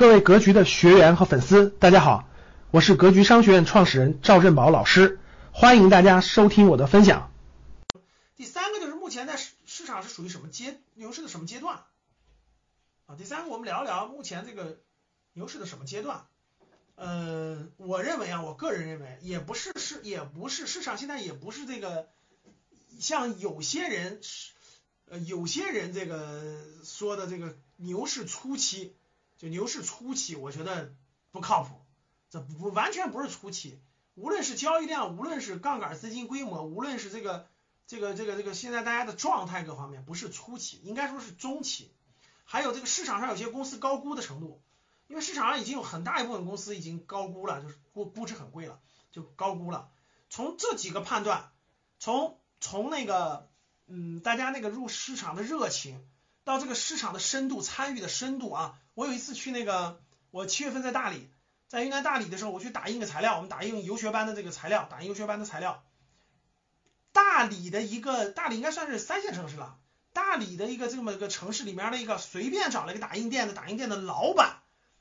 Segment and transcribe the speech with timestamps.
[0.00, 2.26] 各位格局的学员和粉丝，大家好，
[2.70, 5.20] 我是格局商学院创始人赵振宝老师，
[5.52, 7.30] 欢迎大家收听我的分享。
[8.34, 11.80] 第三个就是目前在市市场是属于什么阶牛市的什么阶段
[13.04, 13.14] 啊？
[13.18, 14.78] 第三个我们聊一聊目前这个
[15.34, 16.24] 牛市的什么阶段？
[16.94, 22.08] 呃，我认为啊，我个人认为也不是市也不是市场现在也不是这个
[22.98, 24.52] 像有些人是
[25.10, 28.96] 呃有些人这个说的这个牛市初期。
[29.40, 30.94] 就牛市初期，我觉得
[31.30, 31.80] 不靠谱，
[32.28, 33.80] 这不完全不是初期。
[34.14, 37.48] 无论是交易量，无论是杠杆资金规模，无论是这个
[37.86, 41.90] 这个这个这个现在大家的状态各方面，不是初期，应该说是中期。
[42.44, 44.60] 还有这个市场上有些公司高估的程度，
[45.06, 48.78] 因为市场上已经有很大一部分公司已经高估了，就是估估值很贵了，
[49.10, 49.88] 就高估了。
[50.28, 51.50] 从这几个判断，
[51.98, 53.48] 从从那个
[53.86, 56.06] 嗯，大家那个入市场的热情。
[56.50, 60.00] 到这个市场的深度参与的深度啊，我有一次去那个，
[60.32, 61.30] 我七月份在大理，
[61.68, 65.84] 在云南大理的时候，我去打印个材料，我们打印游学班的这个材料，打印游学班的材料。
[67.12, 69.78] 大理的一个，大理应该算是三线城市了。
[70.12, 74.56] 大理的一个这么个城市里面的一个随便找了一个打印店的打印店的老板，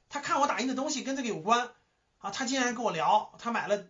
[0.08, 1.72] 他看我打印的东西跟这个有关
[2.20, 3.88] 啊，他竟然跟我聊，他买了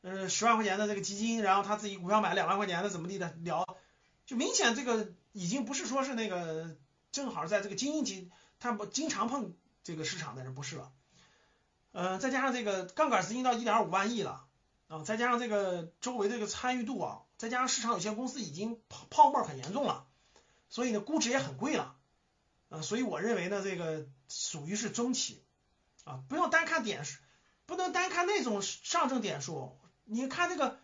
[0.00, 3.66] 呃十万块钱的这个基金，然后他自己股票买了两万块钱的怎么地的聊，
[4.24, 5.12] 就明显这个。
[5.38, 6.74] 已经不是说是那个
[7.16, 10.92] 正好在这个精英级，他不经常碰这个市场的人不是了，
[11.92, 14.44] 呃，再加上这个杠杆资金到一点五万亿了
[14.88, 20.06] 啊，再加上这个周围这个参与度啊，再加上市场有些公司已经泡泡沫很严重了，
[20.68, 21.96] 所以呢估值也很贵了，
[22.68, 25.42] 啊，所以我认为呢这个属于是中期
[26.04, 27.16] 啊，不用单看点数，
[27.64, 30.78] 不能单看那种上证点数，你看这个，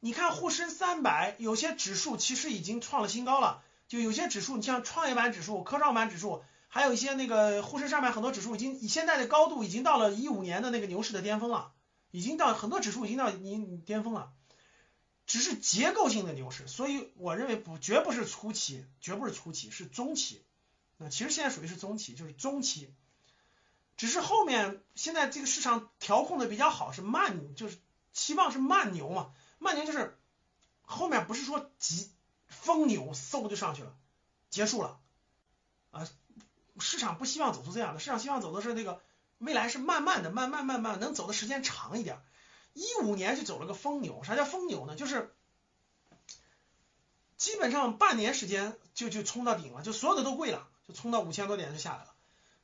[0.00, 3.62] 你看沪深三百有些指数其实已经创了新高了。
[3.92, 11.74] 就有些指数，你像创业板指数、科创板指数，还有一些那个沪深上面很多指数，已经以现在的高度已经到了一五年的那个牛市的巅峰了，
[12.10, 14.32] 已经到很多指数已经到你巅峰了，
[15.26, 20.42] 只是结构性的牛市，所以我认为不绝不是初期，绝不是初期，是中期。
[20.96, 22.94] 那其实现在属于是中期，就是中期，
[23.98, 27.76] 只是后面现在这个市场调控的比较好，是慢，就是
[28.14, 30.18] 期望是慢牛嘛，慢牛就是
[30.80, 32.10] 后面不是说急。
[32.52, 33.94] 疯牛嗖就上去了，
[34.50, 35.00] 结束了，
[35.90, 36.06] 啊，
[36.78, 39.00] 市场不希望走出这样的，市场希望走的是那个
[39.38, 42.22] 未来是慢慢的，慢慢慢慢能走的时间长一点。
[42.74, 44.96] 一五年就走了个疯牛，啥叫疯牛呢？
[44.96, 45.34] 就是
[47.36, 52.14] 基本上半年时间就就冲到顶了，就所有的都贵了，就冲到五千多点就下来了。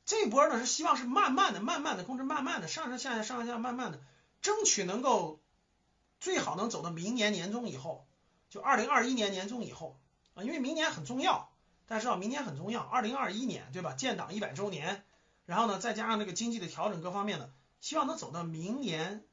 [0.05, 4.01] 这波呢是希望是慢慢的、慢慢的控制，慢慢的上上下下、上上下下，慢慢的
[4.41, 5.39] 争取能够
[6.19, 8.08] 最好能走到明年年中以后。
[8.49, 9.99] 就二零二一年年中以后
[10.33, 11.51] 啊，因为明年很重要，
[11.85, 13.93] 大家知道明年很重要，二零二一年对吧？
[13.93, 15.03] 建党一百周年，
[15.45, 19.23] 然后呢，再加上这个经济的调整各方面的，希望能走到明年，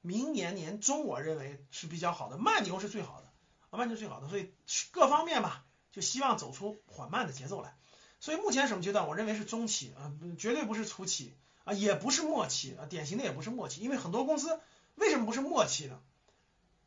[0.00, 4.52] 明年年中，我认为是比较好的，慢牛是最好的，慢牛最好的，所以
[4.90, 7.76] 各方面吧，就希望走出缓慢的节奏来。
[8.18, 9.06] 所以目前什么阶段？
[9.06, 14.58] 我认为是中期啊，绝对不是初期啊，也不是末期啊，典型的也不是末期，因为很多公司
[14.94, 16.00] 为什么不是末期呢？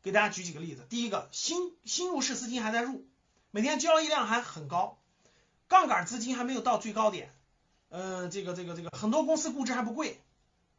[0.02, 3.06] 给大家举几个例子，第一个，新新入市资金还在入，
[3.50, 4.98] 每天交易量还很高，
[5.68, 7.34] 杠杆资金还没有到最高点，
[7.88, 10.22] 呃，这个这个这个很多公司估值还不贵，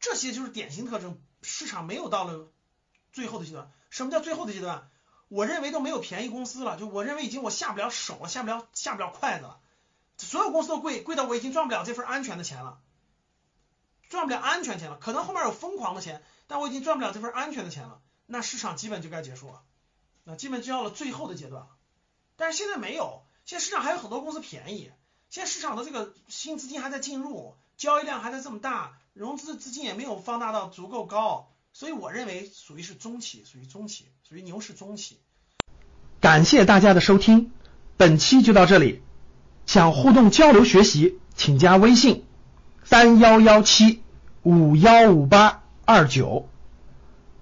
[0.00, 2.48] 这些就是典型特征，市场没有到了
[3.12, 3.70] 最后的阶段。
[3.90, 4.90] 什么叫最后的阶段？
[5.28, 9.60] 我认为都没有便宜公司了，就我认为已经我下不了手了，下不了下不了筷子了，
[10.18, 12.80] 所有公司都贵，贵到我已经赚不了这份安全的钱了，
[14.08, 18.02] 赚不了安全钱了，可能后面有疯狂的钱，但我已经赚不了这份安全的钱了。
[18.32, 19.60] 那市场基本就该结束了，
[20.24, 21.68] 那基本就到了最后的阶段了。
[22.34, 24.90] 但是现在没有，现在市场还有很多公司便宜，
[25.28, 35.20] 现在市场的这个新资金还在进入，交易量还在这么大，融资资金也没有放大到足够高，所以我认为属于是中期，属于中期，属于牛市中期。
[36.18, 37.52] 感谢大家的收听，
[37.98, 39.02] 本期就到这里。
[39.66, 42.24] 想互动交流学习，请加微信
[42.82, 44.02] 三幺幺七
[44.42, 46.48] 五幺五八二九。